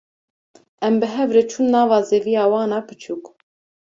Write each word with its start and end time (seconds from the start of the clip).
Em 0.87 0.95
bi 1.01 1.07
hev 1.15 1.29
re 1.35 1.43
çûn 1.51 1.67
nava 1.73 1.99
zeviya 2.09 2.43
wan 2.51 2.71
a 2.77 2.79
biçûk. 2.87 3.23